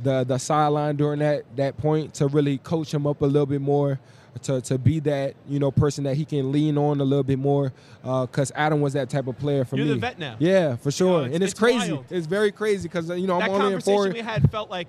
the 0.03 0.24
the 0.24 0.38
sideline 0.38 0.95
during 0.98 1.19
that 1.19 1.43
that 1.55 1.77
point 1.77 2.13
to 2.15 2.27
really 2.27 2.57
coach 2.60 2.93
him 2.93 3.05
up 3.07 3.21
a 3.21 3.25
little 3.25 3.45
bit 3.45 3.62
more. 3.62 4.00
To, 4.43 4.62
to 4.62 4.77
be 4.77 5.01
that 5.01 5.36
you 5.50 5.60
know 5.60 5.71
person 5.71 6.05
that 6.05 6.15
he 6.15 6.24
can 6.24 6.53
lean 6.53 6.77
on 6.77 7.01
a 7.01 7.03
little 7.03 7.21
bit 7.24 7.38
more, 7.38 7.74
because 8.01 8.50
Adam 8.55 8.79
was 8.79 8.93
that 8.93 9.10
type 9.10 9.27
of 9.27 9.38
player 9.38 9.65
for 9.65 9.75
You're 9.75 9.88
me. 9.88 9.91
the 9.95 10.00
vet 10.00 10.17
now. 10.19 10.38
Yeah, 10.39 10.77
for 10.77 10.89
sure, 10.89 11.24
it's- 11.24 11.36
and 11.36 11.43
it's, 11.43 11.51
it's 11.51 11.60
crazy. 11.60 11.91
wild. 11.91 12.05
It's 12.10 12.27
very 12.27 12.50
crazy 12.53 12.88
because 12.88 13.10
you 13.10 13.27
know 13.27 13.39
that 13.39 13.50
I'm 13.50 13.55
only 13.55 13.65
in 13.65 13.71
conversation 13.74 14.03
four. 14.03 14.10
we 14.13 14.21
had 14.21 14.50
felt 14.50 14.69
like 14.69 14.88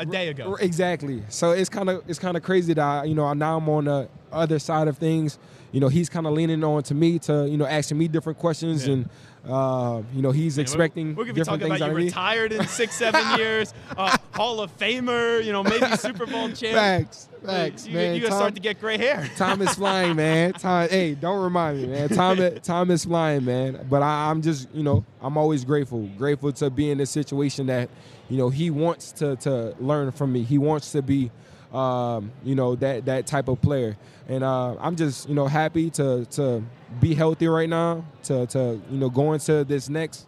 a 0.00 0.04
day 0.04 0.26
ago. 0.28 0.56
Exactly. 0.60 1.22
So 1.28 1.52
it's 1.52 1.68
kind 1.68 1.88
of 1.88 2.02
it's 2.08 2.18
kind 2.18 2.36
of 2.36 2.42
crazy 2.42 2.74
that 2.74 2.82
I, 2.84 3.04
you 3.04 3.14
know 3.14 3.32
now 3.32 3.58
I'm 3.58 3.68
on 3.68 3.84
the 3.84 4.08
other 4.32 4.58
side 4.58 4.88
of 4.88 4.98
things. 4.98 5.38
You 5.72 5.80
know 5.80 5.88
he's 5.88 6.08
kind 6.08 6.26
of 6.26 6.32
leaning 6.32 6.64
on 6.64 6.82
to 6.84 6.94
me 6.94 7.18
to 7.20 7.46
you 7.48 7.58
know 7.58 7.66
asking 7.66 7.98
me 7.98 8.08
different 8.08 8.38
questions 8.38 8.86
Yeah. 8.86 8.94
and 8.94 9.10
uh, 9.46 10.02
you 10.14 10.22
know 10.22 10.30
he's 10.30 10.56
Man, 10.56 10.62
we're- 10.62 10.62
expecting 10.62 11.14
We're, 11.14 11.24
gonna 11.24 11.34
be 11.34 11.40
talking 11.42 11.66
about 11.66 11.80
out 11.82 11.90
you 11.90 11.94
retired 11.96 12.52
in 12.52 12.66
six, 12.66 12.94
seven 12.94 13.22
years, 13.38 13.72
uh, 13.96 14.16
Hall 14.32 14.60
of 14.60 14.76
Famer, 14.78 15.44
you 15.44 15.52
know, 15.52 15.62
maybe 15.62 15.86
Super 15.96 16.24
Bowl 16.26 16.48
champ. 16.52 16.74
Facts, 16.74 17.28
facts, 17.44 17.86
you, 17.86 17.94
man. 17.94 18.14
You 18.14 18.20
gotta 18.20 18.30
Tom- 18.30 18.38
start 18.38 18.54
to 18.54 18.60
get 18.62 18.80
gray 18.80 18.96
hair. 18.96 19.30
Time 19.36 19.60
is 19.60 19.74
flying, 19.74 20.16
man. 20.16 20.54
Time. 20.54 20.88
Hey, 20.88 21.14
don't 21.14 21.42
remind 21.42 21.80
me, 21.82 21.86
man. 21.88 22.08
Time. 22.08 22.58
Time 22.60 22.90
is 22.90 23.04
flying, 23.04 23.44
man. 23.44 23.86
But 23.90 24.02
I, 24.02 24.30
I'm 24.30 24.40
just, 24.40 24.68
you 24.74 24.82
know, 24.82 25.04
I'm 25.20 25.36
always 25.36 25.64
grateful. 25.66 26.06
Grateful 26.16 26.50
to 26.52 26.70
be 26.70 26.90
in 26.90 26.96
this 26.98 27.10
situation 27.10 27.66
that, 27.66 27.90
you 28.30 28.38
know, 28.38 28.48
he 28.48 28.70
wants 28.70 29.12
to 29.12 29.36
to 29.36 29.74
learn 29.80 30.12
from 30.12 30.32
me. 30.32 30.42
He 30.44 30.56
wants 30.58 30.92
to 30.92 31.02
be, 31.02 31.30
um, 31.72 32.32
you 32.44 32.54
know, 32.54 32.74
that 32.76 33.04
that 33.06 33.26
type 33.26 33.48
of 33.48 33.60
player. 33.60 33.96
And 34.28 34.44
uh, 34.44 34.76
I'm 34.78 34.96
just, 34.96 35.28
you 35.28 35.34
know, 35.34 35.46
happy 35.46 35.90
to 35.90 36.24
to 36.32 36.62
be 37.00 37.14
healthy 37.14 37.48
right 37.48 37.68
now. 37.68 38.04
To 38.24 38.46
to 38.48 38.80
you 38.90 38.98
know 38.98 39.10
go 39.10 39.32
into 39.32 39.64
this 39.64 39.88
next 39.88 40.26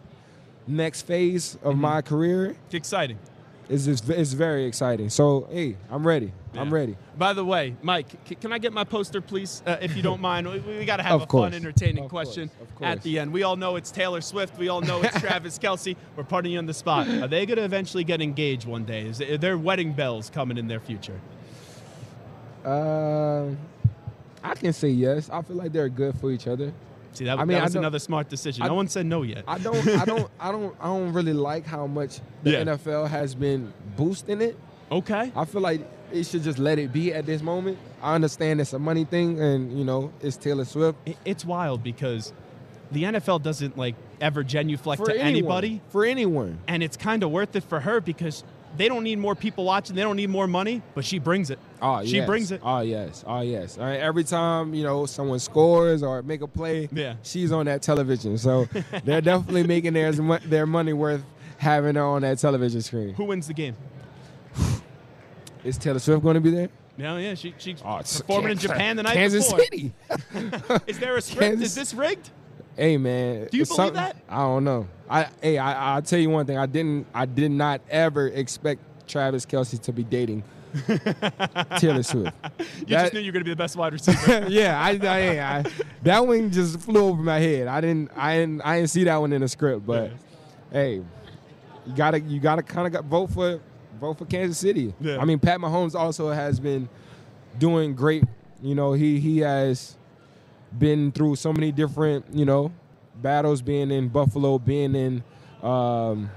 next 0.67 1.01
phase 1.03 1.55
of 1.63 1.73
Mm-hmm. 1.73 1.81
my 1.81 2.01
career 2.01 2.55
It's 2.65 2.75
exciting. 2.75 3.17
Is 3.71 3.85
just 3.85 4.09
it's 4.09 4.33
very 4.33 4.65
exciting. 4.65 5.09
So 5.09 5.47
hey, 5.49 5.77
I'm 5.89 6.05
ready. 6.05 6.33
I'm 6.55 6.73
ready. 6.73 6.97
By 7.17 7.31
the 7.31 7.45
way, 7.45 7.73
Mike, 7.81 8.07
c- 8.27 8.35
can 8.35 8.51
I 8.51 8.57
get 8.57 8.73
my 8.73 8.83
poster, 8.83 9.21
please, 9.21 9.63
uh, 9.65 9.77
if 9.81 9.95
you 9.95 10.01
don't 10.03 10.19
mind? 10.19 10.45
We, 10.49 10.59
we 10.59 10.83
got 10.83 10.97
to 10.97 11.03
have 11.03 11.13
Of 11.15 11.21
a 11.21 11.25
course. 11.25 11.45
fun, 11.45 11.53
entertaining 11.53 12.03
Of 12.03 12.09
question 12.09 12.49
course. 12.75 12.81
at 12.91 13.01
the 13.03 13.19
end. 13.19 13.31
We 13.31 13.43
all 13.43 13.55
know 13.55 13.77
it's 13.77 13.89
Taylor 13.89 14.19
Swift. 14.19 14.57
We 14.57 14.67
all 14.67 14.81
know 14.81 15.01
it's 15.01 15.17
Travis 15.21 15.57
Kelce. 15.57 15.95
We're 16.17 16.25
putting 16.25 16.51
you 16.51 16.57
on 16.57 16.65
the 16.65 16.73
spot. 16.73 17.07
Are 17.07 17.29
they 17.29 17.45
going 17.45 17.55
to 17.59 17.63
eventually 17.63 18.03
get 18.03 18.21
engaged 18.21 18.67
one 18.67 18.83
day? 18.83 19.03
Is 19.07 19.21
are 19.21 19.37
there 19.37 19.57
wedding 19.57 19.93
bells 19.93 20.29
coming 20.29 20.57
in 20.57 20.67
their 20.67 20.81
future? 20.81 21.21
Uh, 22.65 23.45
I 24.43 24.53
can 24.55 24.73
say 24.73 24.89
yes. 24.89 25.29
I 25.29 25.41
feel 25.43 25.55
like 25.55 25.71
they're 25.71 25.87
good 25.87 26.19
for 26.19 26.31
each 26.31 26.47
other. 26.47 26.73
See, 27.13 27.25
that, 27.25 27.39
I 27.39 27.45
mean, 27.45 27.57
that 27.57 27.63
was 27.63 27.75
another 27.75 27.99
smart 27.99 28.29
decision. 28.29 28.63
I- 28.63 28.67
no 28.67 28.73
one 28.75 28.87
said 28.87 29.05
no 29.05 29.23
yet. 29.23 29.43
I 29.47 29.57
don't, 29.57 29.75
I 29.87 30.05
don't, 30.05 30.31
I 30.39 30.51
don't, 30.51 30.75
I 30.79 30.85
don't 30.87 31.11
really 31.13 31.33
like 31.33 31.65
how 31.65 31.87
much 31.87 32.19
the 32.43 32.51
Yeah. 32.51 32.63
NFL 32.63 33.09
has 33.09 33.35
been 33.35 33.73
boosting 33.97 34.41
it. 34.41 34.57
okay. 34.91 35.31
I 35.35 35.45
feel 35.45 35.61
like 35.61 35.81
it 36.11 36.25
should 36.25 36.43
just 36.43 36.59
let 36.59 36.77
it 36.79 36.91
be 36.93 37.13
at 37.13 37.25
this 37.25 37.41
moment. 37.41 37.77
I 38.01 38.15
understand 38.15 38.59
it's 38.61 38.73
a 38.73 38.79
money 38.79 39.05
thing, 39.05 39.39
and 39.39 39.77
you 39.77 39.85
know 39.85 40.11
it's 40.21 40.37
Taylor 40.37 40.65
Swift. 40.65 40.97
It- 41.05 41.17
It's 41.25 41.45
wild 41.45 41.83
because 41.83 42.33
the 42.91 43.03
NFL 43.03 43.41
doesn't 43.41 43.77
like 43.77 43.95
ever 44.19 44.43
genuflect 44.43 44.99
for 45.01 45.07
to 45.07 45.13
anyone, 45.13 45.27
anybody, 45.29 45.81
for 45.89 46.05
anyone. 46.05 46.59
and 46.67 46.83
it's 46.83 46.97
kind 46.97 47.23
of 47.23 47.31
worth 47.31 47.55
it 47.55 47.63
for 47.63 47.79
her 47.81 48.01
because 48.01 48.43
they 48.77 48.87
don't 48.87 49.03
need 49.03 49.19
more 49.19 49.35
people 49.35 49.65
watching. 49.65 49.95
They 49.95 50.01
don't 50.01 50.15
need 50.15 50.29
more 50.29 50.47
money, 50.47 50.81
but 50.95 51.03
she 51.05 51.19
brings 51.19 51.49
it. 51.49 51.59
Oh, 51.81 51.99
yes. 51.99 52.09
she 52.09 52.15
yes. 52.17 52.25
brings 52.27 52.51
it. 52.51 52.61
Oh 52.63 52.79
yes, 52.81 53.23
oh 53.27 53.41
yes. 53.41 53.77
All 53.77 53.83
right, 53.85 53.99
every 53.99 54.23
time 54.23 54.73
you 54.73 54.83
know 54.83 55.05
someone 55.05 55.39
scores 55.39 56.03
or 56.03 56.21
make 56.21 56.41
a 56.41 56.47
play, 56.47 56.87
Yeah. 56.91 57.15
she's 57.23 57.51
on 57.51 57.65
that 57.65 57.81
television. 57.81 58.37
So 58.37 58.67
they're 59.03 59.21
definitely 59.21 59.63
making 59.63 59.93
their 59.93 60.11
their 60.11 60.65
money 60.65 60.93
worth 60.93 61.23
having 61.57 61.95
her 61.95 62.03
on 62.03 62.21
that 62.23 62.37
television 62.39 62.81
screen. 62.81 63.13
Who 63.15 63.25
wins 63.25 63.47
the 63.47 63.53
game? 63.53 63.75
Is 65.63 65.77
Taylor 65.77 65.99
Swift 65.99 66.23
going 66.23 66.35
to 66.35 66.41
be 66.41 66.49
there? 66.51 66.69
No, 66.97 67.17
yeah, 67.17 67.35
she, 67.35 67.53
she's 67.57 67.81
Oh, 67.85 67.97
performing 67.99 68.51
in 68.51 68.57
Japan 68.57 68.95
the 68.95 69.03
night 69.03 69.13
Kansas 69.13 69.45
before. 69.45 69.59
City. 69.65 69.93
Is 70.87 70.99
there 70.99 71.15
a 71.17 71.21
script? 71.21 71.41
Kansas- 71.41 71.67
Is 71.69 71.75
this 71.75 71.93
rigged? 71.93 72.29
Hey 72.77 72.97
man, 72.97 73.47
Do 73.51 73.57
you 73.57 73.65
believe 73.65 73.93
that? 73.93 74.15
I 74.29 74.37
don't 74.37 74.63
know. 74.63 74.87
I 75.09 75.27
hey, 75.41 75.57
I 75.57 75.95
I'll 75.95 76.01
tell 76.01 76.19
you 76.19 76.29
one 76.29 76.45
thing. 76.45 76.57
I 76.57 76.65
didn't 76.65 77.05
I 77.13 77.25
did 77.25 77.51
not 77.51 77.81
ever 77.89 78.27
expect 78.27 78.81
Travis 79.07 79.45
Kelce 79.45 79.79
to 79.81 79.91
be 79.93 80.03
dating 80.03 80.43
Taylor 81.77 82.03
Swift. 82.03 82.33
You 82.79 82.85
That- 82.87 83.01
just 83.03 83.13
knew 83.13 83.19
you 83.19 83.27
were 83.27 83.33
going 83.33 83.41
to 83.41 83.45
be 83.45 83.51
the 83.51 83.55
best 83.57 83.75
wide 83.75 83.91
receiver. 83.93 84.45
yeah, 84.49 84.79
I, 84.81 84.91
I, 85.03 85.57
I 85.59 85.63
that 86.03 86.25
one 86.25 86.49
just 86.51 86.79
flew 86.79 87.05
over 87.05 87.21
my 87.21 87.39
head. 87.39 87.67
I 87.67 87.81
didn't 87.81 88.11
I 88.15 88.37
didn't 88.37 88.61
I 88.61 88.77
didn't 88.77 88.89
see 88.89 89.03
that 89.03 89.17
one 89.17 89.33
in 89.33 89.41
the 89.41 89.47
script, 89.49 89.85
but 89.85 90.11
hey, 90.71 90.95
you 91.85 91.95
gotta 91.95 92.19
you 92.21 92.39
gotta 92.39 92.63
kind 92.63 92.95
of 92.95 93.05
vote 93.05 93.31
for 93.31 93.59
vote 93.99 94.17
for 94.17 94.25
Kansas 94.25 94.57
City. 94.57 94.93
Yeah. 95.01 95.17
I 95.19 95.25
mean, 95.25 95.39
Pat 95.39 95.59
Mahomes 95.59 95.93
also 95.93 96.29
has 96.31 96.59
been 96.59 96.87
doing 97.59 97.93
great. 97.95 98.23
You 98.61 98.75
know, 98.75 98.93
he 98.93 99.19
he 99.19 99.39
has 99.39 99.97
been 100.77 101.11
through 101.11 101.35
so 101.35 101.51
many 101.53 101.71
different 101.71 102.25
you 102.33 102.45
know 102.45 102.71
battles, 103.21 103.61
being 103.61 103.91
in 103.91 104.09
Buffalo, 104.09 104.57
being 104.59 104.95
in. 104.95 105.23
Um, 105.63 106.29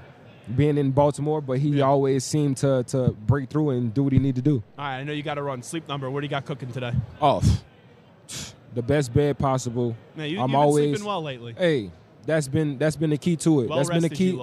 being 0.55 0.77
in 0.77 0.91
Baltimore, 0.91 1.41
but 1.41 1.57
he 1.57 1.69
Yeah. 1.69 1.85
always 1.85 2.23
seemed 2.23 2.57
to 2.57 2.83
to 2.89 3.13
break 3.25 3.49
through 3.49 3.71
and 3.71 3.91
do 3.91 4.03
what 4.03 4.13
he 4.13 4.19
need 4.19 4.35
to 4.35 4.43
do. 4.43 4.61
All 4.77 4.85
right, 4.85 4.97
I 4.99 5.03
know 5.03 5.11
you 5.11 5.23
got 5.23 5.33
to 5.33 5.41
run. 5.41 5.63
Sleep 5.63 5.87
number. 5.87 6.07
What 6.11 6.19
do 6.19 6.25
you 6.25 6.29
got 6.29 6.45
cooking 6.45 6.71
today? 6.71 6.91
Oh, 7.19 7.41
the 8.75 8.83
best 8.83 9.11
bed 9.11 9.39
possible. 9.39 9.95
Man, 10.15 10.29
you, 10.29 10.39
I'm 10.39 10.49
you've 10.51 10.59
always 10.59 10.85
been 10.85 10.93
sleeping 10.97 11.07
well 11.07 11.23
lately. 11.23 11.55
Hey, 11.57 11.89
that's 12.27 12.47
been 12.47 12.77
that's 12.77 12.95
been 12.95 13.09
the 13.09 13.17
key 13.17 13.35
to 13.37 13.61
it. 13.61 13.69
well 13.69 13.79
that's 13.79 13.89
been 13.89 14.03
the 14.03 14.09
key. 14.09 14.39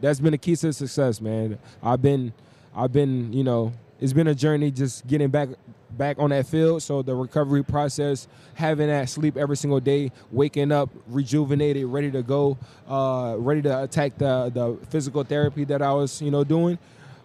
That's 0.00 0.18
been 0.18 0.32
the 0.32 0.38
key 0.38 0.56
to 0.56 0.72
success, 0.72 1.20
man. 1.20 1.58
I've 1.82 2.00
been, 2.00 2.32
I've 2.74 2.92
been, 2.92 3.32
you 3.34 3.44
know, 3.44 3.72
it's 4.04 4.12
been 4.12 4.26
a 4.26 4.34
journey 4.34 4.70
just 4.70 5.06
getting 5.06 5.28
back 5.28 5.48
back 5.96 6.18
on 6.18 6.28
that 6.28 6.46
field. 6.46 6.82
So 6.82 7.00
the 7.00 7.14
recovery 7.14 7.64
process, 7.64 8.28
having 8.52 8.88
that 8.88 9.08
sleep 9.08 9.38
every 9.38 9.56
single 9.56 9.80
day, 9.80 10.12
waking 10.30 10.72
up 10.72 10.90
rejuvenated, 11.06 11.86
ready 11.86 12.10
to 12.10 12.22
go, 12.22 12.58
uh, 12.86 13.36
ready 13.38 13.62
to 13.62 13.84
attack 13.84 14.18
the 14.18 14.50
the 14.52 14.86
physical 14.88 15.24
therapy 15.24 15.64
that 15.64 15.80
I 15.80 15.90
was, 15.94 16.20
you 16.20 16.30
know, 16.30 16.44
doing. 16.44 16.78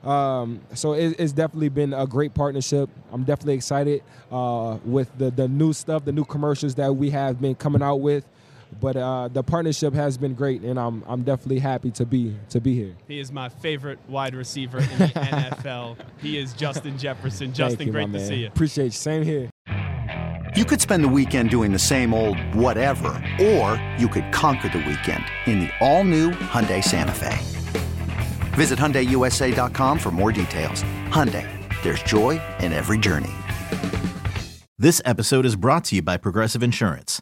Um, 0.06 0.62
so 0.74 0.94
it, 0.94 1.20
it's 1.20 1.34
definitely 1.34 1.68
been 1.68 1.94
a 1.94 2.08
great 2.08 2.34
partnership. 2.34 2.90
I'm 3.12 3.26
definitely 3.26 3.56
excited 3.56 4.02
uh, 4.32 4.78
with 4.86 5.10
the 5.18 5.32
the 5.32 5.50
new 5.50 5.74
stuff, 5.74 6.06
the 6.06 6.14
new 6.14 6.24
commercials 6.24 6.76
that 6.76 6.96
we 6.96 7.10
have 7.10 7.42
been 7.42 7.56
coming 7.56 7.82
out 7.82 8.00
with. 8.00 8.24
But 8.80 8.96
uh, 8.96 9.28
the 9.30 9.44
partnership 9.44 9.94
has 9.94 10.18
been 10.18 10.34
great, 10.34 10.62
and 10.62 10.80
I'm 10.80 11.04
I'm 11.08 11.24
definitely 11.24 11.60
happy 11.60 11.92
to 11.92 12.06
be 12.06 12.36
to 12.50 12.62
be 12.62 12.76
here. 12.76 12.96
He 13.08 13.20
is 13.20 13.32
my 13.32 13.50
favorite 13.50 14.00
wide 14.08 14.36
receiver 14.36 14.80
in 14.80 14.88
the 14.98 15.08
NFL. 15.16 15.98
He 16.22 16.38
is 16.38 16.54
Justin 16.54 16.98
Jefferson. 16.98 17.48
Thank 17.48 17.56
Justin, 17.56 17.88
you, 17.88 17.94
great 17.94 18.10
my 18.10 18.20
to 18.20 18.26
see 18.26 18.36
you. 18.36 18.48
Appreciate 18.48 18.86
you. 18.86 18.92
Same 18.92 19.24
here. 19.24 19.50
You 20.56 20.66
could 20.66 20.82
spend 20.82 21.04
the 21.04 21.10
weekend 21.10 21.52
doing 21.52 21.72
the 21.72 21.80
same 21.80 22.14
old 22.14 22.38
whatever, 22.56 23.10
or 23.40 23.82
you 23.98 24.08
could 24.08 24.32
conquer 24.32 24.68
the 24.68 24.80
weekend 24.80 25.24
in 25.46 25.60
the 25.60 25.70
all-new 25.80 26.32
Hyundai 26.32 26.84
Santa 26.84 27.14
Fe. 27.14 27.38
Visit 28.56 28.80
HyundaiUSA.com 28.80 30.00
for 30.00 30.10
more 30.10 30.32
details. 30.32 30.84
Hyundai, 31.10 31.48
there's 31.84 32.02
joy 32.02 32.42
in 32.60 32.74
every 32.74 32.98
journey. 32.98 33.30
This 34.80 35.02
episode 35.06 35.46
is 35.46 35.56
brought 35.56 35.84
to 35.86 35.96
you 35.96 36.02
by 36.02 36.18
Progressive 36.18 36.64
Insurance. 36.64 37.22